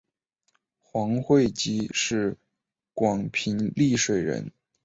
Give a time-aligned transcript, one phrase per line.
[0.79, 2.35] 黄晦卿是
[2.95, 4.51] 广平丽水人。